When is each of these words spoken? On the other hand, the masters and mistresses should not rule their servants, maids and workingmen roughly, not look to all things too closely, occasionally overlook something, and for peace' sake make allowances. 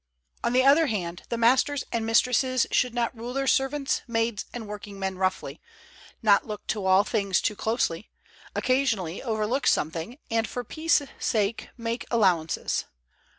On 0.43 0.51
the 0.53 0.63
other 0.65 0.87
hand, 0.87 1.21
the 1.29 1.37
masters 1.37 1.83
and 1.91 2.03
mistresses 2.07 2.65
should 2.71 2.95
not 2.95 3.15
rule 3.15 3.33
their 3.35 3.45
servants, 3.45 4.01
maids 4.07 4.45
and 4.51 4.67
workingmen 4.67 5.19
roughly, 5.19 5.61
not 6.23 6.47
look 6.47 6.65
to 6.69 6.87
all 6.87 7.03
things 7.03 7.39
too 7.39 7.55
closely, 7.55 8.09
occasionally 8.55 9.21
overlook 9.21 9.67
something, 9.67 10.17
and 10.31 10.47
for 10.47 10.63
peace' 10.63 11.03
sake 11.19 11.69
make 11.77 12.07
allowances. 12.09 12.85